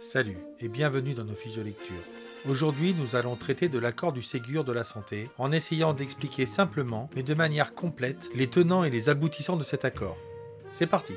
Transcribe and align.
Salut 0.00 0.38
et 0.60 0.68
bienvenue 0.68 1.14
dans 1.14 1.24
nos 1.24 1.34
fiches 1.34 1.56
de 1.56 1.62
lecture. 1.62 1.96
Aujourd'hui, 2.48 2.94
nous 2.94 3.16
allons 3.16 3.34
traiter 3.34 3.68
de 3.68 3.80
l'accord 3.80 4.12
du 4.12 4.22
Ségur 4.22 4.62
de 4.62 4.72
la 4.72 4.84
santé 4.84 5.28
en 5.38 5.50
essayant 5.50 5.92
d'expliquer 5.92 6.46
simplement, 6.46 7.10
mais 7.16 7.24
de 7.24 7.34
manière 7.34 7.74
complète, 7.74 8.28
les 8.32 8.46
tenants 8.46 8.84
et 8.84 8.90
les 8.90 9.08
aboutissants 9.08 9.56
de 9.56 9.64
cet 9.64 9.84
accord. 9.84 10.16
C'est 10.70 10.86
parti 10.86 11.14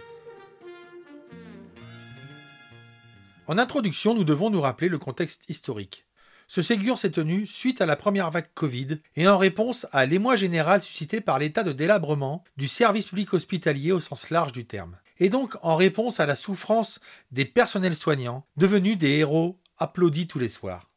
En 3.45 3.59
introduction, 3.59 4.15
nous 4.15 4.23
devons 4.23 4.49
nous 4.49 4.61
rappeler 4.61 4.89
le 4.89 4.97
contexte 4.97 5.47
historique. 5.47 6.07
Ce 6.47 6.63
Ségur 6.63 6.97
s'est 6.97 7.11
tenu 7.11 7.45
suite 7.45 7.81
à 7.81 7.85
la 7.85 7.95
première 7.95 8.31
vague 8.31 8.49
Covid 8.55 8.97
et 9.15 9.27
en 9.27 9.37
réponse 9.37 9.85
à 9.91 10.07
l'émoi 10.07 10.35
général 10.37 10.81
suscité 10.81 11.21
par 11.21 11.37
l'état 11.37 11.63
de 11.63 11.71
délabrement 11.71 12.43
du 12.57 12.67
service 12.67 13.05
public 13.05 13.33
hospitalier 13.33 13.91
au 13.91 13.99
sens 13.99 14.31
large 14.31 14.53
du 14.53 14.65
terme 14.65 14.97
et 15.21 15.29
donc 15.29 15.55
en 15.61 15.75
réponse 15.75 16.19
à 16.19 16.25
la 16.25 16.35
souffrance 16.35 16.99
des 17.31 17.45
personnels 17.45 17.95
soignants, 17.95 18.43
devenus 18.57 18.97
des 18.97 19.19
héros 19.19 19.61
applaudis 19.77 20.25
tous 20.25 20.39
les 20.39 20.49
soirs. 20.49 20.89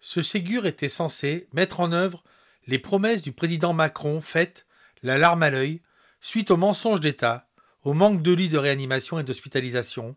Ce 0.00 0.22
Ségur 0.22 0.66
était 0.66 0.88
censé 0.88 1.48
mettre 1.52 1.78
en 1.78 1.92
œuvre 1.92 2.24
les 2.66 2.80
promesses 2.80 3.22
du 3.22 3.30
président 3.30 3.72
Macron 3.72 4.20
faites, 4.20 4.66
la 5.04 5.18
larme 5.18 5.44
à 5.44 5.50
l'œil, 5.50 5.82
suite 6.20 6.50
aux 6.50 6.56
mensonges 6.56 7.00
d'État, 7.00 7.48
au 7.84 7.92
manque 7.92 8.22
de 8.22 8.32
lits 8.32 8.48
de 8.48 8.58
réanimation 8.58 9.20
et 9.20 9.22
d'hospitalisation, 9.24 10.16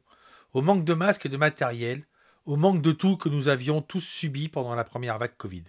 au 0.53 0.63
manque 0.63 0.83
de 0.83 0.95
masques 0.95 1.27
et 1.27 1.29
de 1.29 1.37
matériel, 1.37 2.07
au 2.45 2.55
manque 2.55 2.81
de 2.81 2.91
tout 2.91 3.17
que 3.17 3.29
nous 3.29 3.49
avions 3.49 3.83
tous 3.83 4.01
subi 4.01 4.49
pendant 4.49 4.73
la 4.73 4.83
première 4.83 5.19
vague 5.19 5.37
Covid. 5.37 5.65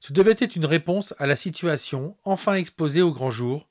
Ce 0.00 0.14
devait 0.14 0.36
être 0.38 0.56
une 0.56 0.64
réponse 0.64 1.12
à 1.18 1.26
la 1.26 1.36
situation 1.36 2.16
enfin 2.24 2.54
exposée 2.54 3.02
au 3.02 3.12
grand 3.12 3.30
jour 3.30 3.68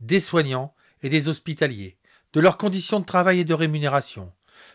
des 0.00 0.18
soignants 0.18 0.74
et 1.02 1.08
des 1.08 1.28
hospitaliers, 1.28 1.97
de 2.38 2.40
leurs 2.40 2.56
conditions 2.56 3.00
de 3.00 3.04
travail 3.04 3.40
et 3.40 3.44
de 3.44 3.52
rémunération, 3.52 4.30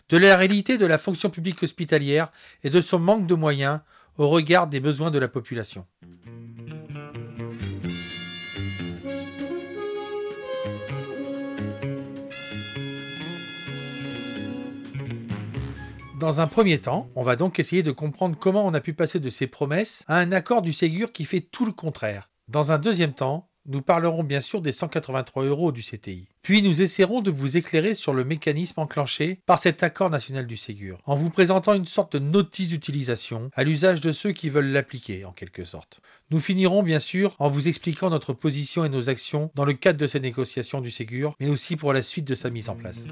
de 0.10 0.18
la 0.18 0.36
réalité 0.36 0.78
de 0.78 0.86
la 0.86 0.98
fonction 0.98 1.30
publique 1.30 1.64
hospitalière 1.64 2.30
et 2.62 2.70
de 2.70 2.82
son 2.82 3.00
manque 3.00 3.26
de 3.26 3.36
moyens 3.36 3.80
au 4.18 4.28
regard 4.28 4.68
des 4.68 4.82
besoins 4.82 5.12
de 5.12 5.18
la 5.18 5.30
population. 5.30 5.86
Dans 16.20 16.42
un 16.42 16.48
premier 16.48 16.80
temps, 16.80 17.10
on 17.16 17.24
va 17.24 17.38
donc 17.38 17.60
essayer 17.60 17.82
de 17.82 17.92
comprendre 17.92 18.36
comment 18.38 18.66
on 18.66 18.74
a 18.74 18.82
pu 18.82 18.92
passer 18.92 19.22
de 19.22 19.30
ces 19.30 19.48
promesses 19.48 20.04
à 20.08 20.18
un 20.18 20.34
accord 20.34 20.64
du 20.64 20.74
Ségur 20.74 21.14
qui 21.14 21.24
fait 21.24 21.40
tout 21.40 21.66
le 21.66 21.72
contraire. 21.72 22.30
Dans 22.50 22.74
un 22.74 22.78
deuxième 22.78 23.14
temps, 23.14 23.53
nous 23.66 23.82
parlerons 23.82 24.24
bien 24.24 24.42
sûr 24.42 24.62
des 24.62 24.72
183 24.72 25.46
euros 25.46 25.72
du 25.72 25.82
CTI. 25.82 26.28
Puis 26.42 26.62
nous 26.62 26.82
essaierons 26.82 27.22
de 27.22 27.32
vous 27.32 27.56
éclairer 27.56 27.94
sur 27.94 28.14
le 28.14 28.26
mécanisme 28.26 28.80
enclenché 28.80 29.40
par 29.46 29.60
cet 29.60 29.84
accord 29.84 30.10
national 30.10 30.48
du 30.48 30.58
Ségur, 30.58 31.00
en 31.06 31.16
vous 31.16 31.30
présentant 31.30 31.74
une 31.74 31.86
sorte 31.86 32.14
de 32.14 32.20
notice 32.20 32.70
d'utilisation 32.70 33.50
à 33.54 33.64
l'usage 33.64 34.02
de 34.02 34.12
ceux 34.12 34.34
qui 34.34 34.50
veulent 34.50 34.72
l'appliquer 34.72 35.24
en 35.26 35.32
quelque 35.32 35.64
sorte. 35.64 36.02
Nous 36.32 36.40
finirons 36.40 36.84
bien 36.84 37.00
sûr 37.00 37.36
en 37.40 37.50
vous 37.50 37.68
expliquant 37.68 38.10
notre 38.10 38.34
position 38.34 38.84
et 38.84 38.90
nos 38.90 39.10
actions 39.10 39.52
dans 39.56 39.66
le 39.66 39.74
cadre 39.74 40.00
de 40.00 40.08
ces 40.08 40.20
négociations 40.20 40.82
du 40.82 40.92
Ségur, 40.92 41.36
mais 41.40 41.50
aussi 41.50 41.76
pour 41.76 41.94
la 41.94 42.02
suite 42.02 42.26
de 42.26 42.36
sa 42.36 42.50
mise 42.50 42.70
en 42.70 42.76
place. 42.76 43.06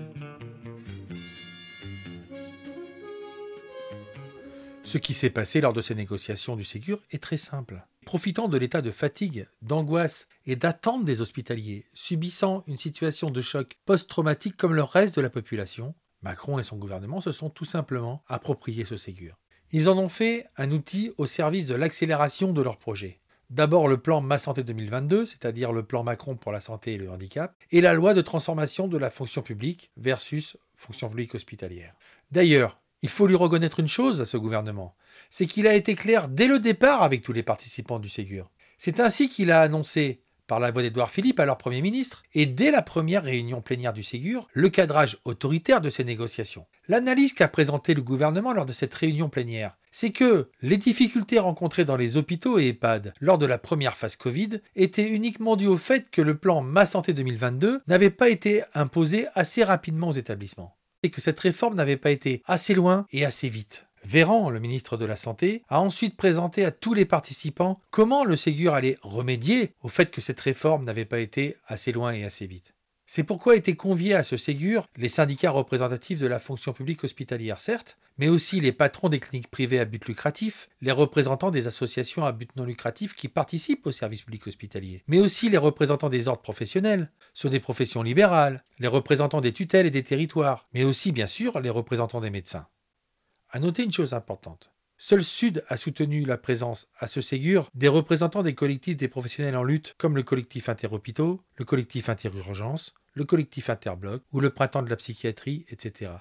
Ce 4.84 4.98
qui 4.98 5.14
s'est 5.14 5.30
passé 5.30 5.62
lors 5.62 5.72
de 5.72 5.82
ces 5.82 5.96
négociations 5.96 6.58
du 6.58 6.66
Ségur 6.66 7.00
est 7.12 7.24
très 7.24 7.38
simple. 7.38 7.86
Profitant 8.12 8.50
de 8.50 8.58
l'état 8.58 8.82
de 8.82 8.92
fatigue, 8.92 9.48
d'angoisse 9.62 10.28
et 10.46 10.58
d'attente 10.58 11.06
des 11.06 11.22
hospitaliers, 11.22 11.86
subissant 11.94 12.62
une 12.68 12.78
situation 12.78 13.30
de 13.30 13.42
choc 13.42 13.78
post-traumatique 13.86 14.58
comme 14.58 14.74
le 14.74 14.84
reste 14.84 15.16
de 15.16 15.22
la 15.22 15.30
population, 15.30 15.96
Macron 16.22 16.60
et 16.60 16.64
son 16.64 16.76
gouvernement 16.76 17.22
se 17.22 17.32
sont 17.32 17.50
tout 17.50 17.64
simplement 17.64 18.22
appropriés 18.28 18.84
ce 18.84 18.98
Ségur. 18.98 19.40
Ils 19.72 19.88
en 19.88 19.98
ont 19.98 20.10
fait 20.10 20.46
un 20.58 20.72
outil 20.72 21.14
au 21.18 21.26
service 21.26 21.68
de 21.68 21.76
l'accélération 21.76 22.52
de 22.52 22.62
leur 22.62 22.80
projet. 22.80 23.22
D'abord 23.50 23.88
le 23.88 23.98
plan 23.98 24.20
Ma 24.20 24.40
Santé 24.40 24.66
2022, 24.66 25.26
c'est-à-dire 25.26 25.72
le 25.72 25.84
plan 25.84 26.04
Macron 26.04 26.36
pour 26.36 26.52
la 26.52 26.60
santé 26.60 26.96
et 26.96 26.98
le 26.98 27.10
handicap, 27.10 27.56
et 27.72 27.80
la 27.80 27.94
loi 27.94 28.14
de 28.14 28.20
transformation 28.20 28.90
de 28.90 28.98
la 28.98 29.10
fonction 29.10 29.42
publique 29.42 29.90
versus 29.96 30.58
fonction 30.76 31.08
publique 31.08 31.34
hospitalière. 31.34 31.94
D'ailleurs, 32.30 32.82
il 33.02 33.10
faut 33.10 33.28
lui 33.28 33.36
reconnaître 33.36 33.80
une 33.80 33.88
chose 33.88 34.22
à 34.22 34.26
ce 34.26 34.38
gouvernement, 34.38 34.96
c'est 35.30 35.48
qu'il 35.48 35.68
a 35.68 35.74
été 35.74 35.96
clair 35.96 36.28
dès 36.28 36.48
le 36.48 36.60
départ 36.60 37.04
avec 37.04 37.24
tous 37.24 37.34
les 37.34 37.44
participants 37.44 38.00
du 38.00 38.10
Ségur. 38.10 38.50
C'est 38.78 39.00
ainsi 39.00 39.30
qu'il 39.30 39.52
a 39.52 39.62
annoncé, 39.62 40.22
par 40.48 40.60
la 40.60 40.72
voix 40.72 40.82
d'Édouard 40.82 41.10
Philippe, 41.10 41.40
alors 41.40 41.58
Premier 41.58 41.82
ministre, 41.82 42.24
et 42.34 42.46
dès 42.46 42.72
la 42.72 42.82
première 42.82 43.24
réunion 43.24 43.62
plénière 43.62 43.94
du 43.94 44.04
Ségur, 44.04 44.48
le 44.52 44.70
cadrage 44.70 45.18
autoritaire 45.24 45.82
de 45.82 45.90
ces 45.90 46.04
négociations. 46.04 46.66
L'analyse 46.88 47.34
qu'a 47.34 47.48
présentée 47.48 47.94
le 47.94 48.02
gouvernement 48.02 48.52
lors 48.52 48.66
de 48.66 48.74
cette 48.74 48.94
réunion 48.94 49.30
plénière, 49.30 49.78
c'est 49.92 50.12
que 50.12 50.50
les 50.62 50.78
difficultés 50.78 51.40
rencontrées 51.40 51.86
dans 51.86 51.96
les 51.96 52.18
hôpitaux 52.18 52.60
et 52.60 52.68
EHPAD 52.68 53.14
lors 53.22 53.38
de 53.38 53.46
la 53.46 53.58
première 53.58 53.96
phase 53.96 54.16
Covid 54.16 54.60
étaient 54.76 55.08
uniquement 55.08 55.56
dues 55.56 55.68
au 55.68 55.78
fait 55.78 56.10
que 56.10 56.22
le 56.22 56.36
plan 56.36 56.62
Ma 56.62 56.86
Santé 56.86 57.14
2022 57.14 57.82
n'avait 57.88 58.10
pas 58.10 58.30
été 58.30 58.64
imposé 58.74 59.28
assez 59.36 59.64
rapidement 59.64 60.10
aux 60.10 60.14
établissements 60.14 60.76
et 61.04 61.10
que 61.10 61.22
cette 61.22 61.40
réforme 61.40 61.76
n'avait 61.76 61.98
pas 61.98 62.12
été 62.12 62.42
assez 62.46 62.74
loin 62.74 63.06
et 63.12 63.26
assez 63.26 63.50
vite. 63.50 63.86
Véran, 64.04 64.50
le 64.50 64.60
ministre 64.60 64.98
de 64.98 65.06
la 65.06 65.18
Santé, 65.18 65.64
a 65.70 65.80
ensuite 65.80 66.18
présenté 66.18 66.66
à 66.66 66.72
tous 66.72 66.94
les 66.94 67.06
participants 67.06 67.80
comment 67.92 68.24
le 68.24 68.36
Ségur 68.36 68.74
allait 68.74 68.98
remédier 69.02 69.74
au 69.82 69.90
fait 69.90 70.10
que 70.10 70.22
cette 70.22 70.40
réforme 70.40 70.86
n'avait 70.86 71.06
pas 71.06 71.20
été 71.20 71.58
assez 71.66 71.92
loin 71.92 72.12
et 72.12 72.24
assez 72.24 72.48
vite. 72.48 72.74
C'est 73.06 73.24
pourquoi 73.24 73.56
étaient 73.56 73.76
conviés 73.76 74.16
à 74.16 74.24
ce 74.24 74.38
Ségur 74.38 74.86
les 74.96 75.10
syndicats 75.10 75.52
représentatifs 75.52 76.20
de 76.20 76.28
la 76.28 76.40
fonction 76.40 76.74
publique 76.74 77.04
hospitalière, 77.04 77.60
certes, 77.60 77.98
mais 78.22 78.30
aussi 78.30 78.62
les 78.62 78.72
patrons 78.72 79.10
des 79.10 79.20
cliniques 79.20 79.50
privées 79.50 79.80
à 79.80 79.86
but 79.86 80.06
lucratif, 80.06 80.70
les 80.80 80.92
représentants 80.92 81.50
des 81.50 81.66
associations 81.66 82.24
à 82.24 82.32
but 82.32 82.56
non 82.56 82.66
lucratif 82.66 83.16
qui 83.16 83.28
participent 83.28 83.88
au 83.88 83.92
service 83.92 84.22
public 84.22 84.46
hospitalier, 84.46 85.04
mais 85.08 85.20
aussi 85.20 85.50
les 85.50 85.58
représentants 85.58 86.08
des 86.08 86.28
ordres 86.28 86.44
professionnels, 86.44 87.12
ceux 87.34 87.50
des 87.50 87.60
professions 87.60 88.04
libérales, 88.04 88.64
les 88.78 88.88
représentants 88.88 89.42
des 89.42 89.54
tutelles 89.54 89.88
et 89.88 89.92
des 89.92 90.04
territoires, 90.04 90.68
mais 90.72 90.84
aussi 90.84 91.12
bien 91.12 91.26
sûr 91.26 91.60
les 91.62 91.72
représentants 91.72 92.22
des 92.22 92.30
médecins. 92.30 92.68
À 93.50 93.58
noter 93.58 93.82
une 93.82 93.92
chose 93.92 94.14
importante. 94.14 94.72
Seul 95.00 95.24
Sud 95.24 95.64
a 95.68 95.76
soutenu 95.76 96.24
la 96.24 96.38
présence 96.38 96.90
à 97.00 97.08
ce 97.08 97.22
Ségur 97.22 97.72
des 97.74 97.88
représentants 97.88 98.44
des 98.44 98.54
collectifs 98.54 98.98
des 98.98 99.08
professionnels 99.08 99.56
en 99.56 99.64
lutte 99.64 99.96
comme 99.98 100.16
le 100.16 100.22
collectif 100.22 100.70
Interhôpitaux, 100.70 101.42
le 101.56 101.66
collectif 101.66 102.08
Interurgence, 102.08 102.94
le 103.14 103.24
collectif 103.24 103.72
Interbloc 103.72 104.22
ou 104.32 104.42
le 104.42 104.52
Printemps 104.52 104.84
de 104.84 104.92
la 104.92 104.96
psychiatrie, 104.96 105.66
etc. 105.70 106.12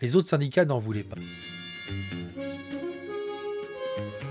Les 0.00 0.16
autres 0.16 0.28
syndicats 0.28 0.64
n'en 0.64 0.78
voulaient 0.78 1.04
pas. 1.04 1.16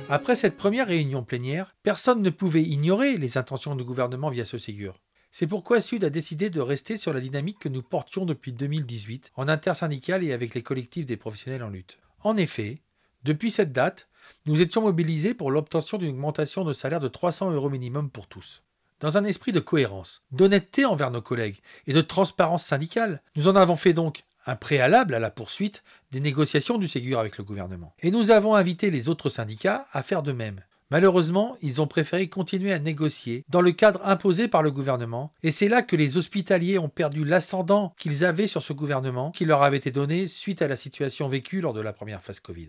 Après 0.09 0.35
cette 0.35 0.57
première 0.57 0.88
réunion 0.88 1.24
plénière, 1.24 1.75
personne 1.81 2.22
ne 2.22 2.29
pouvait 2.29 2.62
ignorer 2.62 3.18
les 3.18 3.38
intentions 3.38 3.75
du 3.75 3.84
gouvernement 3.84 4.29
via 4.29 4.46
ce 4.46 4.57
Ségur. 4.57 5.00
C'est 5.31 5.47
pourquoi 5.47 5.81
Sud 5.81 6.03
a 6.03 6.12
décidé 6.12 6.51
de 6.51 6.62
rester 6.62 6.97
sur 6.97 7.13
la 7.13 7.19
dynamique 7.19 7.57
que 7.57 7.69
nous 7.69 7.81
portions 7.81 8.25
depuis 8.25 8.53
2018 8.53 9.31
en 9.35 9.47
intersyndical 9.47 10.24
et 10.24 10.31
avec 10.31 10.53
les 10.53 10.62
collectifs 10.62 11.07
des 11.07 11.18
professionnels 11.18 11.63
en 11.63 11.69
lutte. 11.69 11.97
En 12.19 12.38
effet, 12.38 12.84
depuis 13.24 13.50
cette 13.50 13.72
date, 13.72 14.07
nous 14.45 14.62
étions 14.62 14.81
mobilisés 14.81 15.34
pour 15.34 15.50
l'obtention 15.50 15.97
d'une 15.97 16.12
augmentation 16.12 16.63
de 16.63 16.74
salaire 16.74 17.00
de 17.00 17.07
300 17.07 17.51
euros 17.51 17.69
minimum 17.69 18.09
pour 18.12 18.28
tous. 18.28 18.62
Dans 19.00 19.18
un 19.18 19.24
esprit 19.24 19.51
de 19.51 19.59
cohérence, 19.59 20.24
d'honnêteté 20.31 20.85
envers 20.85 21.09
nos 21.09 21.22
collègues 21.22 21.59
et 21.88 21.94
de 21.94 22.01
transparence 22.01 22.63
syndicale, 22.63 23.22
nous 23.35 23.47
en 23.47 23.56
avons 23.56 23.75
fait 23.75 23.94
donc 23.94 24.24
un 24.45 24.55
préalable 24.55 25.13
à 25.13 25.19
la 25.19 25.31
poursuite 25.31 25.83
des 26.11 26.19
négociations 26.19 26.77
du 26.77 26.87
Ségur 26.87 27.19
avec 27.19 27.37
le 27.37 27.43
gouvernement. 27.43 27.93
Et 27.99 28.11
nous 28.11 28.31
avons 28.31 28.55
invité 28.55 28.91
les 28.91 29.09
autres 29.09 29.29
syndicats 29.29 29.87
à 29.91 30.03
faire 30.03 30.23
de 30.23 30.31
même. 30.31 30.61
Malheureusement, 30.91 31.57
ils 31.63 31.81
ont 31.81 31.87
préféré 31.87 32.29
continuer 32.29 32.71
à 32.71 32.77
négocier 32.77 33.45
dans 33.49 33.61
le 33.61 33.71
cadre 33.71 33.99
imposé 34.05 34.47
par 34.47 34.61
le 34.61 34.69
gouvernement, 34.69 35.33
et 35.41 35.51
c'est 35.51 35.67
là 35.67 35.81
que 35.81 35.95
les 35.95 36.17
hospitaliers 36.17 36.77
ont 36.77 36.89
perdu 36.89 37.25
l'ascendant 37.25 37.95
qu'ils 37.97 38.23
avaient 38.23 38.45
sur 38.45 38.61
ce 38.61 38.73
gouvernement 38.73 39.31
qui 39.31 39.45
leur 39.45 39.63
avait 39.63 39.77
été 39.77 39.89
donné 39.89 40.27
suite 40.27 40.61
à 40.61 40.67
la 40.67 40.75
situation 40.75 41.27
vécue 41.27 41.61
lors 41.61 41.73
de 41.73 41.81
la 41.81 41.93
première 41.93 42.21
phase 42.21 42.39
Covid. 42.39 42.67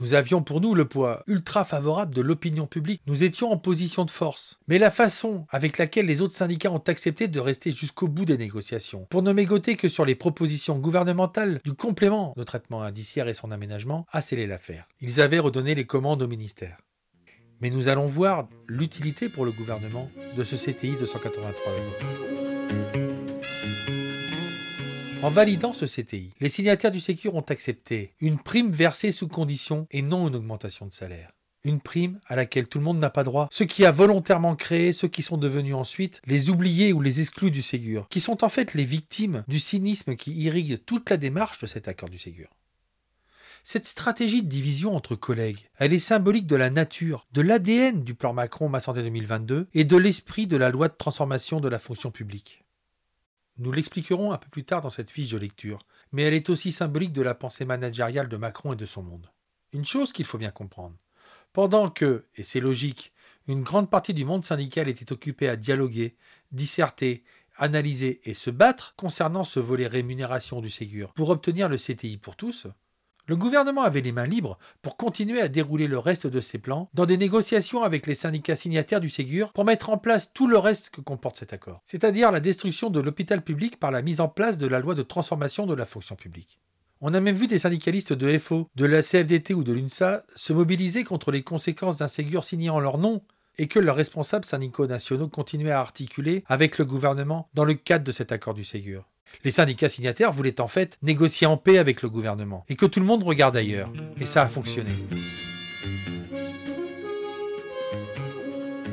Nous 0.00 0.14
avions 0.14 0.42
pour 0.42 0.60
nous 0.60 0.74
le 0.74 0.86
poids 0.86 1.22
ultra 1.28 1.64
favorable 1.64 2.14
de 2.14 2.20
l'opinion 2.20 2.66
publique. 2.66 3.00
Nous 3.06 3.22
étions 3.22 3.52
en 3.52 3.58
position 3.58 4.04
de 4.04 4.10
force. 4.10 4.58
Mais 4.66 4.78
la 4.78 4.90
façon 4.90 5.46
avec 5.50 5.78
laquelle 5.78 6.06
les 6.06 6.20
autres 6.20 6.34
syndicats 6.34 6.72
ont 6.72 6.78
accepté 6.78 7.28
de 7.28 7.38
rester 7.38 7.70
jusqu'au 7.70 8.08
bout 8.08 8.24
des 8.24 8.36
négociations, 8.36 9.06
pour 9.08 9.22
ne 9.22 9.32
mégoter 9.32 9.76
que 9.76 9.88
sur 9.88 10.04
les 10.04 10.16
propositions 10.16 10.78
gouvernementales 10.78 11.60
du 11.64 11.74
complément 11.74 12.34
de 12.36 12.42
traitement 12.42 12.82
indiciaire 12.82 13.28
et 13.28 13.34
son 13.34 13.52
aménagement, 13.52 14.04
a 14.10 14.20
scellé 14.20 14.48
l'affaire. 14.48 14.88
Ils 15.00 15.20
avaient 15.20 15.38
redonné 15.38 15.76
les 15.76 15.86
commandes 15.86 16.22
au 16.22 16.28
ministère. 16.28 16.78
Mais 17.60 17.70
nous 17.70 17.86
allons 17.86 18.06
voir 18.06 18.48
l'utilité 18.66 19.28
pour 19.28 19.44
le 19.44 19.52
gouvernement 19.52 20.10
de 20.36 20.42
ce 20.42 20.56
CTI 20.56 20.96
de 20.96 21.06
183 21.06 21.72
euros. 21.72 23.03
En 25.24 25.30
validant 25.30 25.72
ce 25.72 25.86
CTI, 25.86 26.34
les 26.38 26.50
signataires 26.50 26.90
du 26.90 27.00
Sécur 27.00 27.34
ont 27.34 27.40
accepté 27.40 28.12
une 28.20 28.38
prime 28.38 28.70
versée 28.70 29.10
sous 29.10 29.26
condition 29.26 29.86
et 29.90 30.02
non 30.02 30.28
une 30.28 30.36
augmentation 30.36 30.84
de 30.84 30.92
salaire. 30.92 31.30
Une 31.64 31.80
prime 31.80 32.20
à 32.26 32.36
laquelle 32.36 32.68
tout 32.68 32.76
le 32.76 32.84
monde 32.84 32.98
n'a 32.98 33.08
pas 33.08 33.24
droit, 33.24 33.48
ce 33.50 33.64
qui 33.64 33.86
a 33.86 33.90
volontairement 33.90 34.54
créé 34.54 34.92
ceux 34.92 35.08
qui 35.08 35.22
sont 35.22 35.38
devenus 35.38 35.76
ensuite 35.76 36.20
les 36.26 36.50
oubliés 36.50 36.92
ou 36.92 37.00
les 37.00 37.20
exclus 37.20 37.50
du 37.50 37.62
Ségur, 37.62 38.06
qui 38.10 38.20
sont 38.20 38.44
en 38.44 38.50
fait 38.50 38.74
les 38.74 38.84
victimes 38.84 39.44
du 39.48 39.60
cynisme 39.60 40.14
qui 40.14 40.34
irrigue 40.34 40.84
toute 40.84 41.08
la 41.08 41.16
démarche 41.16 41.58
de 41.58 41.66
cet 41.66 41.88
accord 41.88 42.10
du 42.10 42.18
Ségur. 42.18 42.50
Cette 43.62 43.86
stratégie 43.86 44.42
de 44.42 44.48
division 44.48 44.94
entre 44.94 45.16
collègues, 45.16 45.70
elle 45.78 45.94
est 45.94 46.00
symbolique 46.00 46.46
de 46.46 46.56
la 46.56 46.68
nature, 46.68 47.26
de 47.32 47.40
l'ADN 47.40 48.04
du 48.04 48.14
plan 48.14 48.34
Macron 48.34 48.68
Ma 48.68 48.80
Santé 48.80 49.02
2022 49.02 49.68
et 49.72 49.84
de 49.84 49.96
l'esprit 49.96 50.46
de 50.46 50.58
la 50.58 50.68
loi 50.68 50.88
de 50.88 50.96
transformation 50.98 51.60
de 51.60 51.70
la 51.70 51.78
fonction 51.78 52.10
publique. 52.10 52.63
Nous 53.58 53.70
l'expliquerons 53.70 54.32
un 54.32 54.38
peu 54.38 54.48
plus 54.48 54.64
tard 54.64 54.80
dans 54.80 54.90
cette 54.90 55.10
fiche 55.10 55.30
de 55.30 55.38
lecture, 55.38 55.78
mais 56.12 56.22
elle 56.22 56.34
est 56.34 56.50
aussi 56.50 56.72
symbolique 56.72 57.12
de 57.12 57.22
la 57.22 57.34
pensée 57.34 57.64
managériale 57.64 58.28
de 58.28 58.36
Macron 58.36 58.72
et 58.72 58.76
de 58.76 58.86
son 58.86 59.02
monde. 59.02 59.30
Une 59.72 59.84
chose 59.84 60.12
qu'il 60.12 60.26
faut 60.26 60.38
bien 60.38 60.50
comprendre. 60.50 60.96
Pendant 61.52 61.88
que, 61.88 62.26
et 62.34 62.42
c'est 62.42 62.60
logique, 62.60 63.12
une 63.46 63.62
grande 63.62 63.90
partie 63.90 64.14
du 64.14 64.24
monde 64.24 64.44
syndical 64.44 64.88
était 64.88 65.12
occupée 65.12 65.48
à 65.48 65.56
dialoguer, 65.56 66.16
disserter, 66.50 67.22
analyser 67.56 68.20
et 68.28 68.34
se 68.34 68.50
battre 68.50 68.94
concernant 68.96 69.44
ce 69.44 69.60
volet 69.60 69.86
rémunération 69.86 70.60
du 70.60 70.70
Ségur 70.70 71.12
pour 71.12 71.30
obtenir 71.30 71.68
le 71.68 71.76
CTI 71.76 72.16
pour 72.16 72.36
tous, 72.36 72.66
le 73.26 73.36
gouvernement 73.36 73.82
avait 73.82 74.02
les 74.02 74.12
mains 74.12 74.26
libres 74.26 74.58
pour 74.82 74.96
continuer 74.96 75.40
à 75.40 75.48
dérouler 75.48 75.86
le 75.86 75.98
reste 75.98 76.26
de 76.26 76.40
ses 76.40 76.58
plans 76.58 76.90
dans 76.92 77.06
des 77.06 77.16
négociations 77.16 77.82
avec 77.82 78.06
les 78.06 78.14
syndicats 78.14 78.56
signataires 78.56 79.00
du 79.00 79.08
Ségur 79.08 79.52
pour 79.52 79.64
mettre 79.64 79.88
en 79.88 79.96
place 79.96 80.32
tout 80.32 80.46
le 80.46 80.58
reste 80.58 80.90
que 80.90 81.00
comporte 81.00 81.38
cet 81.38 81.52
accord, 81.52 81.80
c'est-à-dire 81.86 82.30
la 82.30 82.40
destruction 82.40 82.90
de 82.90 83.00
l'hôpital 83.00 83.42
public 83.42 83.80
par 83.80 83.90
la 83.90 84.02
mise 84.02 84.20
en 84.20 84.28
place 84.28 84.58
de 84.58 84.66
la 84.66 84.78
loi 84.78 84.94
de 84.94 85.02
transformation 85.02 85.66
de 85.66 85.74
la 85.74 85.86
fonction 85.86 86.16
publique. 86.16 86.60
On 87.00 87.14
a 87.14 87.20
même 87.20 87.34
vu 87.34 87.46
des 87.46 87.58
syndicalistes 87.58 88.12
de 88.12 88.38
FO, 88.38 88.68
de 88.76 88.84
la 88.84 89.02
CFDT 89.02 89.54
ou 89.54 89.64
de 89.64 89.72
l'UNSA 89.72 90.24
se 90.36 90.52
mobiliser 90.52 91.04
contre 91.04 91.32
les 91.32 91.42
conséquences 91.42 91.98
d'un 91.98 92.08
Ségur 92.08 92.44
signé 92.44 92.70
en 92.70 92.80
leur 92.80 92.98
nom 92.98 93.22
et 93.58 93.68
que 93.68 93.78
leurs 93.78 93.96
responsables 93.96 94.44
syndicaux 94.44 94.86
nationaux 94.86 95.28
continuaient 95.28 95.70
à 95.70 95.80
articuler 95.80 96.44
avec 96.46 96.78
le 96.78 96.84
gouvernement 96.84 97.48
dans 97.54 97.64
le 97.64 97.74
cadre 97.74 98.04
de 98.04 98.12
cet 98.12 98.32
accord 98.32 98.54
du 98.54 98.64
Ségur. 98.64 99.08
Les 99.42 99.50
syndicats 99.50 99.88
signataires 99.88 100.32
voulaient 100.32 100.60
en 100.60 100.68
fait 100.68 100.98
négocier 101.02 101.46
en 101.46 101.56
paix 101.56 101.78
avec 101.78 102.02
le 102.02 102.08
gouvernement 102.08 102.64
et 102.68 102.76
que 102.76 102.86
tout 102.86 103.00
le 103.00 103.06
monde 103.06 103.22
regarde 103.22 103.56
ailleurs. 103.56 103.90
Et 104.20 104.26
ça 104.26 104.42
a 104.42 104.48
fonctionné. 104.48 104.90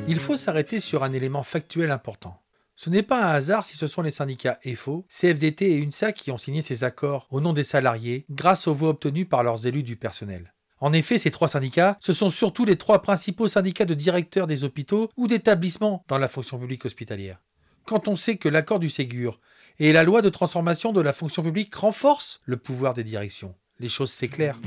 Il 0.08 0.18
faut 0.18 0.36
s'arrêter 0.36 0.80
sur 0.80 1.04
un 1.04 1.12
élément 1.12 1.44
factuel 1.44 1.90
important. 1.90 2.42
Ce 2.74 2.90
n'est 2.90 3.04
pas 3.04 3.24
un 3.24 3.30
hasard 3.30 3.64
si 3.64 3.76
ce 3.76 3.86
sont 3.86 4.02
les 4.02 4.10
syndicats 4.10 4.58
EFO, 4.64 5.06
CFDT 5.08 5.72
et 5.72 5.76
UNSA 5.76 6.12
qui 6.12 6.32
ont 6.32 6.38
signé 6.38 6.62
ces 6.62 6.82
accords 6.82 7.28
au 7.30 7.40
nom 7.40 7.52
des 7.52 7.62
salariés 7.62 8.26
grâce 8.28 8.66
aux 8.66 8.74
voix 8.74 8.88
obtenues 8.88 9.26
par 9.26 9.44
leurs 9.44 9.66
élus 9.66 9.84
du 9.84 9.94
personnel. 9.94 10.52
En 10.80 10.92
effet, 10.92 11.18
ces 11.18 11.30
trois 11.30 11.48
syndicats, 11.48 11.96
ce 12.00 12.12
sont 12.12 12.28
surtout 12.28 12.64
les 12.64 12.76
trois 12.76 13.02
principaux 13.02 13.46
syndicats 13.46 13.84
de 13.84 13.94
directeurs 13.94 14.48
des 14.48 14.64
hôpitaux 14.64 15.10
ou 15.16 15.28
d'établissements 15.28 16.04
dans 16.08 16.18
la 16.18 16.28
fonction 16.28 16.58
publique 16.58 16.84
hospitalière. 16.84 17.38
Quand 17.84 18.08
on 18.08 18.16
sait 18.16 18.36
que 18.36 18.48
l'accord 18.48 18.78
du 18.78 18.90
Ségur 18.90 19.40
et 19.78 19.92
la 19.92 20.04
loi 20.04 20.22
de 20.22 20.28
transformation 20.28 20.92
de 20.92 21.00
la 21.00 21.12
fonction 21.12 21.42
publique 21.42 21.74
renforcent 21.74 22.40
le 22.44 22.56
pouvoir 22.56 22.94
des 22.94 23.04
directions, 23.04 23.54
les 23.80 23.88
choses 23.88 24.12
s'éclairent. 24.12 24.60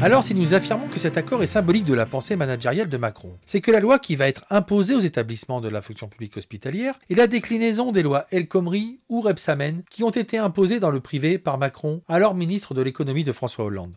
Alors 0.00 0.24
si 0.24 0.34
nous 0.34 0.54
affirmons 0.54 0.88
que 0.88 0.98
cet 0.98 1.16
accord 1.16 1.42
est 1.42 1.46
symbolique 1.46 1.84
de 1.84 1.94
la 1.94 2.06
pensée 2.06 2.36
managériale 2.36 2.88
de 2.88 2.96
Macron, 2.96 3.36
c'est 3.44 3.60
que 3.60 3.70
la 3.70 3.80
loi 3.80 3.98
qui 3.98 4.14
va 4.14 4.28
être 4.28 4.44
imposée 4.50 4.94
aux 4.94 5.00
établissements 5.00 5.60
de 5.60 5.68
la 5.68 5.82
fonction 5.82 6.06
publique 6.06 6.36
hospitalière 6.36 6.98
est 7.10 7.14
la 7.14 7.26
déclinaison 7.26 7.92
des 7.92 8.02
lois 8.02 8.26
El 8.30 8.46
Khomri 8.46 9.00
ou 9.08 9.20
Rebsamen 9.20 9.82
qui 9.90 10.04
ont 10.04 10.10
été 10.10 10.38
imposées 10.38 10.80
dans 10.80 10.90
le 10.90 11.00
privé 11.00 11.38
par 11.38 11.58
Macron, 11.58 12.02
alors 12.08 12.34
ministre 12.34 12.74
de 12.74 12.82
l'économie 12.82 13.24
de 13.24 13.32
François 13.32 13.64
Hollande. 13.64 13.96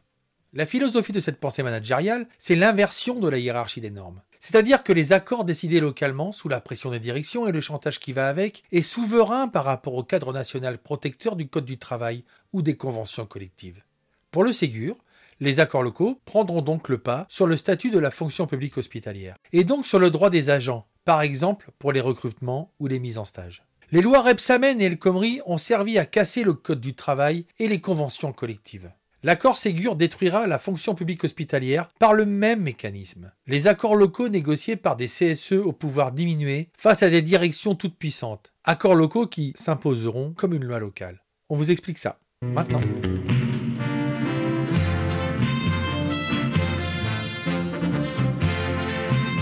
La 0.52 0.66
philosophie 0.66 1.12
de 1.12 1.20
cette 1.20 1.40
pensée 1.40 1.62
managériale, 1.62 2.28
c'est 2.40 2.56
l'inversion 2.56 3.20
de 3.20 3.30
la 3.30 3.38
hiérarchie 3.38 3.82
des 3.82 3.92
normes. 3.92 4.24
C'est-à-dire 4.40 4.84
que 4.84 4.94
les 4.94 5.14
accords 5.14 5.46
décidés 5.46 5.80
localement, 5.80 6.32
sous 6.32 6.50
la 6.50 6.60
pression 6.60 6.90
des 6.90 7.00
directions 7.00 7.46
et 7.46 7.52
le 7.52 7.62
chantage 7.62 8.00
qui 8.00 8.14
va 8.14 8.28
avec, 8.28 8.64
est 8.72 8.82
souverain 8.82 9.48
par 9.48 9.66
rapport 9.66 9.94
au 9.94 10.04
cadre 10.04 10.34
national 10.34 10.80
protecteur 10.80 11.36
du 11.36 11.48
Code 11.48 11.66
du 11.66 11.78
travail 11.78 12.24
ou 12.52 12.64
des 12.64 12.76
conventions 12.76 13.28
collectives. 13.28 13.84
Pour 14.32 14.44
le 14.44 14.52
Ségur, 14.52 14.98
les 15.40 15.60
accords 15.60 15.84
locaux 15.84 16.20
prendront 16.26 16.64
donc 16.64 16.90
le 16.90 16.98
pas 16.98 17.28
sur 17.30 17.46
le 17.46 17.56
statut 17.56 17.92
de 17.92 18.00
la 18.00 18.10
fonction 18.10 18.48
publique 18.48 18.78
hospitalière, 18.78 19.36
et 19.54 19.64
donc 19.64 19.86
sur 19.86 20.00
le 20.00 20.10
droit 20.10 20.32
des 20.32 20.50
agents, 20.50 20.88
par 21.06 21.22
exemple 21.22 21.70
pour 21.78 21.92
les 21.92 22.02
recrutements 22.02 22.74
ou 22.80 22.88
les 22.88 23.00
mises 23.00 23.20
en 23.20 23.26
stage. 23.26 23.64
Les 23.92 24.02
lois 24.02 24.22
Repsamen 24.22 24.82
et 24.82 24.86
El 24.86 24.98
Khomri 24.98 25.42
ont 25.46 25.60
servi 25.60 26.00
à 26.00 26.06
casser 26.06 26.44
le 26.44 26.54
Code 26.54 26.82
du 26.82 26.96
travail 26.96 27.46
et 27.60 27.68
les 27.68 27.82
conventions 27.82 28.34
collectives. 28.34 28.92
L'accord 29.22 29.58
Ségur 29.58 29.98
détruira 29.98 30.48
la 30.48 30.60
fonction 30.60 30.96
publique 30.96 31.26
hospitalière 31.26 31.90
par 32.00 32.14
le 32.14 32.26
même 32.26 32.62
mécanisme. 32.62 33.34
Les 33.48 33.68
accords 33.68 33.98
locaux 33.98 34.30
négociés 34.30 34.78
par 34.78 34.96
des 34.96 35.08
CSE 35.08 35.52
au 35.52 35.74
pouvoir 35.74 36.14
diminué 36.14 36.70
face 36.78 37.04
à 37.04 37.10
des 37.10 37.22
directions 37.22 37.76
toutes 37.76 37.98
puissantes. 37.98 38.54
Accords 38.64 38.96
locaux 38.96 39.28
qui 39.28 39.52
s'imposeront 39.58 40.32
comme 40.32 40.54
une 40.54 40.64
loi 40.64 40.80
locale. 40.80 41.22
On 41.50 41.58
vous 41.58 41.70
explique 41.70 42.00
ça 42.00 42.18
maintenant. 42.42 42.80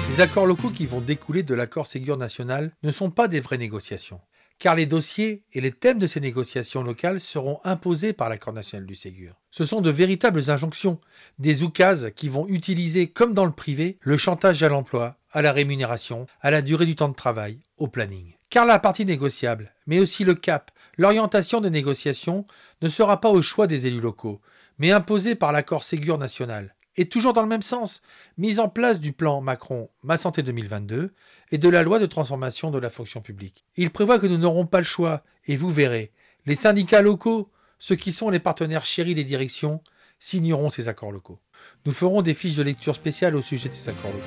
Les 0.10 0.22
accords 0.22 0.48
locaux 0.48 0.72
qui 0.72 0.88
vont 0.88 1.02
découler 1.02 1.44
de 1.44 1.54
l'accord 1.54 1.86
Ségur 1.86 2.18
national 2.18 2.72
ne 2.82 2.90
sont 2.90 3.12
pas 3.12 3.28
des 3.28 3.42
vraies 3.42 3.60
négociations, 3.60 4.22
car 4.60 4.76
les 4.76 4.86
dossiers 4.86 5.44
et 5.54 5.62
les 5.62 5.72
thèmes 5.72 6.00
de 6.00 6.08
ces 6.08 6.20
négociations 6.20 6.84
locales 6.84 7.20
seront 7.20 7.60
imposés 7.64 8.14
par 8.14 8.30
l'accord 8.30 8.54
national 8.54 8.86
du 8.86 8.96
Ségur. 8.96 9.36
Ce 9.52 9.66
sont 9.66 9.82
de 9.82 9.90
véritables 9.90 10.50
injonctions, 10.50 11.00
des 11.40 11.64
oukases 11.64 12.12
qui 12.16 12.30
vont 12.30 12.48
utiliser, 12.48 13.08
comme 13.08 13.34
dans 13.34 13.46
le 13.46 13.52
privé, 13.52 13.98
le 14.02 14.18
chantage 14.18 14.64
à 14.64 14.70
l'emploi, 14.70 15.18
à 15.32 15.42
la 15.42 15.52
rémunération, 15.52 16.26
à 16.42 16.52
la 16.52 16.62
durée 16.62 16.86
du 16.86 16.96
temps 16.96 17.10
de 17.10 17.16
travail, 17.16 17.60
au 17.78 17.88
planning. 17.88 18.34
Car 18.50 18.66
la 18.66 18.80
partie 18.80 19.06
négociable, 19.06 19.74
mais 19.86 20.00
aussi 20.00 20.24
le 20.24 20.34
cap, 20.34 20.72
l'orientation 20.98 21.62
des 21.62 21.70
négociations, 21.70 22.46
ne 22.82 22.90
sera 22.90 23.20
pas 23.20 23.30
au 23.30 23.42
choix 23.42 23.68
des 23.68 23.88
élus 23.88 24.02
locaux, 24.02 24.42
mais 24.80 24.92
imposée 24.92 25.36
par 25.36 25.52
l'accord 25.52 25.84
Ségur 25.84 26.18
national, 26.18 26.76
et 26.98 27.08
toujours 27.08 27.34
dans 27.34 27.44
le 27.44 27.48
même 27.48 27.62
sens, 27.62 28.02
mise 28.38 28.60
en 28.60 28.68
place 28.68 29.00
du 29.00 29.14
plan 29.14 29.40
Macron 29.40 29.90
Ma 30.04 30.18
Santé 30.18 30.42
2022 30.42 31.14
et 31.52 31.58
de 31.58 31.70
la 31.70 31.84
loi 31.84 32.00
de 32.00 32.06
transformation 32.06 32.72
de 32.72 32.80
la 32.80 32.90
fonction 32.90 33.22
publique. 33.22 33.66
Il 33.78 33.92
prévoit 33.92 34.20
que 34.20 34.28
nous 34.28 34.38
n'aurons 34.38 34.66
pas 34.66 34.80
le 34.80 34.86
choix, 34.86 35.24
et 35.46 35.56
vous 35.56 35.70
verrez, 35.70 36.12
les 36.46 36.56
syndicats 36.56 37.02
locaux, 37.02 37.50
ceux 37.80 37.96
qui 37.96 38.12
sont 38.12 38.30
les 38.30 38.40
partenaires 38.40 38.86
chéris 38.86 39.16
des 39.16 39.24
directions, 39.24 39.82
signeront 40.20 40.72
ces 40.72 40.88
accords 40.88 41.12
locaux. 41.12 41.40
Nous 41.86 41.94
ferons 41.94 42.24
des 42.24 42.34
fiches 42.34 42.56
de 42.56 42.64
lecture 42.64 42.96
spéciales 42.96 43.36
au 43.36 43.42
sujet 43.42 43.70
de 43.70 43.74
ces 43.74 43.90
accords 43.90 44.12
locaux. 44.12 44.26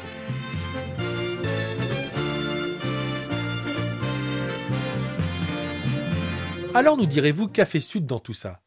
Alors 6.73 6.96
nous 6.96 7.06
direz-vous 7.06 7.49
qu'a 7.49 7.66
fait 7.66 7.81
Sud 7.81 8.06
dans 8.06 8.20
tout 8.20 8.32
ça? 8.32 8.62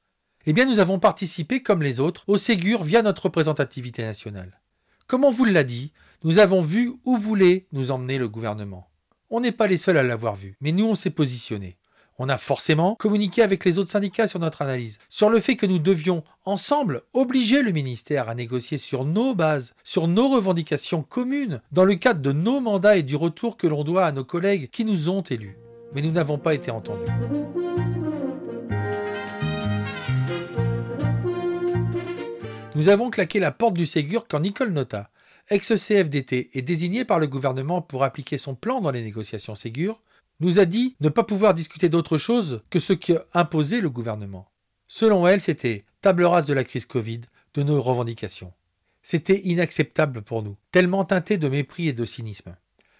Eh 0.45 0.54
bien, 0.54 0.66
nous 0.66 0.80
avons 0.80 1.00
participé, 1.00 1.62
comme 1.62 1.81
les 1.81 2.00
autres, 2.00 2.23
au 2.28 2.38
Ségur 2.38 2.83
via 2.83 3.02
notre 3.02 3.26
représentativité 3.26 4.04
nationale. 4.04 4.59
Comme 5.07 5.23
on 5.23 5.31
vous 5.31 5.45
l'a 5.45 5.64
dit, 5.64 5.94
nous 6.23 6.40
avons 6.40 6.62
vu 6.62 6.94
où 7.06 7.18
voulait 7.18 7.68
nous 7.71 7.92
emmener 7.92 8.18
le 8.18 8.28
gouvernement. 8.28 8.90
On 9.30 9.40
n'est 9.40 9.52
pas 9.52 9.68
les 9.68 9.78
seuls 9.78 9.97
à 9.97 10.04
l'avoir 10.04 10.35
vu, 10.35 10.57
mais 10.62 10.71
nous 10.71 10.85
on 10.85 10.95
s'est 10.95 11.09
positionnés. 11.09 11.78
On 12.19 12.30
a 12.30 12.38
forcément 12.38 12.95
communiqué 12.95 13.42
avec 13.42 13.66
les 13.66 13.80
autres 13.80 13.90
syndicats 13.90 14.28
sur 14.28 14.40
notre 14.40 14.62
analyse, 14.62 15.00
sur 15.09 15.30
le 15.30 15.40
fait 15.40 15.56
que 15.56 15.66
nous 15.66 15.80
devions, 15.80 16.23
ensemble, 16.45 17.02
obliger 17.14 17.64
le 17.64 17.71
ministère 17.71 18.30
à 18.30 18.35
négocier 18.35 18.78
sur 18.78 19.04
nos 19.04 19.33
bases, 19.33 19.73
sur 19.83 20.07
nos 20.07 20.30
revendications 20.30 21.02
communes, 21.02 21.62
dans 21.71 21.85
le 21.85 21.95
cadre 21.95 22.21
de 22.21 22.31
nos 22.31 22.59
mandats 22.59 22.97
et 22.97 23.04
du 23.04 23.16
retour 23.16 23.57
que 23.57 23.68
l'on 23.68 23.83
doit 23.83 24.06
à 24.06 24.12
nos 24.12 24.23
collègues 24.23 24.69
qui 24.69 24.85
nous 24.85 25.09
ont 25.09 25.21
élus. 25.21 25.57
Mais 25.95 26.02
nous 26.02 26.12
n'avons 26.12 26.38
pas 26.38 26.54
été 26.54 26.69
entendus. 26.69 27.12
Nous 32.75 32.89
avons 32.89 33.11
claqué 33.11 33.39
la 33.39 33.51
porte 33.51 33.75
du 33.75 33.85
Ségur 33.85 34.25
quand 34.27 34.39
Nicole 34.39 34.71
Nota, 34.71 35.11
ex-CFDT 35.49 36.57
et 36.57 36.63
désignée 36.63 37.06
par 37.06 37.19
le 37.19 37.27
gouvernement 37.27 37.83
pour 37.83 38.03
appliquer 38.03 38.39
son 38.39 38.56
plan 38.56 38.81
dans 38.81 38.89
les 38.89 39.03
négociations 39.03 39.53
Ségur, 39.53 40.01
nous 40.39 40.57
a 40.57 40.65
dit 40.65 40.95
ne 40.99 41.09
pas 41.09 41.23
pouvoir 41.23 41.53
discuter 41.53 41.87
d'autre 41.87 42.18
chose 42.18 42.63
que 42.71 42.80
ce 42.80 42.94
qu'a 42.94 43.25
imposé 43.35 43.80
le 43.80 43.92
gouvernement. 43.92 44.49
Selon 44.87 45.27
elle, 45.27 45.39
c'était 45.39 45.85
table 46.01 46.23
rase 46.23 46.47
de 46.47 46.56
la 46.56 46.63
crise 46.63 46.87
Covid, 46.87 47.21
de 47.53 47.61
nos 47.61 47.80
revendications. 47.80 48.53
C'était 49.03 49.42
inacceptable 49.44 50.23
pour 50.23 50.42
nous, 50.42 50.57
tellement 50.71 51.06
teinté 51.06 51.37
de 51.37 51.49
mépris 51.49 51.89
et 51.89 51.94
de 51.94 52.06
cynisme. 52.06 52.56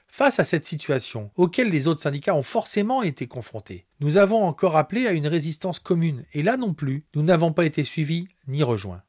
Face 0.08 0.40
à 0.40 0.46
cette 0.46 0.66
situation, 0.66 1.32
auquel 1.36 1.70
les 1.70 1.88
autres 1.88 2.02
syndicats 2.02 2.36
ont 2.36 2.44
forcément 2.44 3.02
été 3.02 3.26
confrontés, 3.26 3.88
nous 4.02 4.18
avons 4.18 4.44
encore 4.44 4.78
appelé 4.78 5.08
à 5.08 5.14
une 5.14 5.26
résistance 5.26 5.80
commune, 5.80 6.24
et 6.34 6.44
là 6.44 6.58
non 6.58 6.76
plus, 6.76 7.06
nous 7.16 7.24
n'avons 7.24 7.54
pas 7.54 7.66
été 7.66 7.84
suivis 7.84 8.28
ni 8.48 8.62
rejoints. 8.62 9.02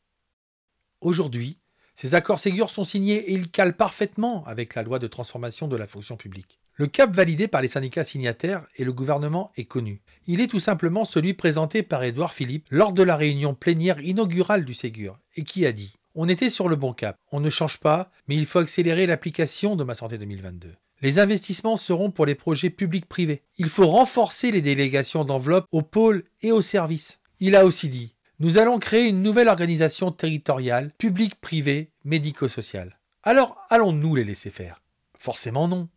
Aujourd'hui, 1.05 1.59
ces 1.95 2.15
accords 2.15 2.41
Ségur 2.41 2.71
sont 2.71 2.83
signés 2.83 3.31
et 3.31 3.35
ils 3.35 3.51
calent 3.51 3.77
parfaitement 3.77 4.43
avec 4.45 4.75
la 4.75 4.83
loi 4.83 4.99
de 4.99 5.07
transformation 5.07 5.69
de 5.69 5.77
la 5.77 5.87
fonction 5.87 6.17
publique. 6.17 6.59
Le 6.77 6.87
cap 6.87 7.15
validé 7.15 7.47
par 7.47 7.61
les 7.61 7.69
syndicats 7.69 8.05
signataires 8.05 8.65
et 8.77 8.85
le 8.85 8.93
gouvernement 8.95 9.51
est 9.59 9.67
connu. 9.67 10.01
Il 10.27 10.41
est 10.41 10.47
tout 10.47 10.61
simplement 10.61 11.05
celui 11.05 11.35
présenté 11.35 11.83
par 11.83 12.03
Édouard 12.03 12.33
Philippe 12.33 12.67
lors 12.71 12.95
de 12.95 13.03
la 13.03 13.17
réunion 13.17 13.55
plénière 13.55 14.01
inaugurale 14.01 14.65
du 14.65 14.73
Ségur, 14.73 15.19
et 15.37 15.45
qui 15.45 15.67
a 15.67 15.73
dit 15.73 15.93
On 16.15 16.27
était 16.27 16.49
sur 16.49 16.71
le 16.71 16.77
bon 16.77 16.95
cap, 16.95 17.19
on 17.33 17.41
ne 17.41 17.51
change 17.51 17.81
pas, 17.81 18.11
mais 18.27 18.37
il 18.37 18.47
faut 18.47 18.61
accélérer 18.61 19.07
l'application 19.07 19.77
de 19.77 19.85
ma 19.85 19.95
santé 19.95 20.17
2022. 20.17 20.75
Les 21.03 21.19
investissements 21.19 21.77
seront 21.77 22.11
pour 22.11 22.25
les 22.25 22.35
projets 22.35 22.71
publics-privés. 22.71 23.43
Il 23.59 23.69
faut 23.69 23.89
renforcer 23.89 24.51
les 24.51 24.63
délégations 24.63 25.27
d'enveloppe 25.27 25.67
aux 25.71 25.83
pôles 25.83 26.25
et 26.41 26.51
aux 26.51 26.63
services. 26.63 27.21
Il 27.41 27.57
a 27.57 27.67
aussi 27.67 27.91
dit 27.91 28.15
Nous 28.41 28.59
allons 28.59 28.81
créer 28.81 29.07
une 29.07 29.23
nouvelle 29.23 29.47
organisation 29.47 30.11
territoriale, 30.11 30.91
publique-privée, 30.99 31.91
médico-sociale. 32.05 32.99
Alors 33.23 33.65
allons-nous 33.71 34.17
les 34.17 34.25
laisser 34.25 34.51
faire? 34.51 34.83
Forcément 35.17 35.69
non. 35.69 35.89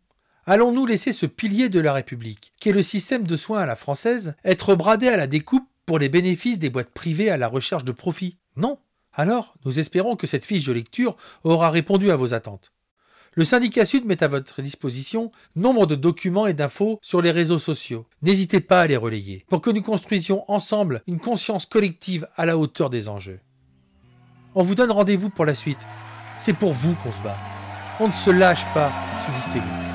Allons-nous 0.46 0.86
laisser 0.86 1.12
ce 1.12 1.26
pilier 1.26 1.68
de 1.68 1.80
la 1.80 1.92
République, 1.92 2.52
qui 2.60 2.68
est 2.68 2.72
le 2.72 2.84
système 2.84 3.26
de 3.26 3.36
soins 3.36 3.58
à 3.58 3.66
la 3.66 3.74
française, 3.74 4.36
être 4.44 4.76
bradé 4.76 5.08
à 5.08 5.16
la 5.16 5.26
découpe 5.26 5.68
pour 5.84 5.98
les 5.98 6.08
bénéfices 6.08 6.60
des 6.60 6.70
boîtes 6.70 6.90
privées 6.90 7.28
à 7.28 7.38
la 7.38 7.48
recherche 7.48 7.84
de 7.84 7.90
profit 7.90 8.38
Non. 8.56 8.78
Alors, 9.12 9.54
nous 9.64 9.80
espérons 9.80 10.14
que 10.14 10.28
cette 10.28 10.44
fiche 10.44 10.64
de 10.64 10.72
lecture 10.72 11.16
aura 11.42 11.70
répondu 11.70 12.12
à 12.12 12.16
vos 12.16 12.34
attentes. 12.34 12.72
Le 13.38 13.44
syndicat 13.44 13.86
Sud 13.86 14.04
met 14.04 14.24
à 14.24 14.26
votre 14.26 14.62
disposition 14.62 15.30
nombre 15.54 15.86
de 15.86 15.94
documents 15.94 16.48
et 16.48 16.54
d'infos 16.54 16.98
sur 17.02 17.22
les 17.22 17.30
réseaux 17.30 17.60
sociaux. 17.60 18.04
N'hésitez 18.20 18.58
pas 18.58 18.80
à 18.80 18.88
les 18.88 18.96
relayer 18.96 19.44
pour 19.48 19.60
que 19.60 19.70
nous 19.70 19.80
construisions 19.80 20.42
ensemble 20.50 21.02
une 21.06 21.20
conscience 21.20 21.64
collective 21.64 22.26
à 22.34 22.46
la 22.46 22.58
hauteur 22.58 22.90
des 22.90 23.08
enjeux. 23.08 23.38
On 24.56 24.64
vous 24.64 24.74
donne 24.74 24.90
rendez-vous 24.90 25.30
pour 25.30 25.46
la 25.46 25.54
suite. 25.54 25.86
C'est 26.40 26.52
pour 26.52 26.72
vous 26.72 26.96
qu'on 26.96 27.12
se 27.12 27.22
bat. 27.22 27.38
On 28.00 28.08
ne 28.08 28.12
se 28.12 28.30
lâche 28.30 28.64
pas, 28.74 28.90
subsistez-vous. 29.26 29.87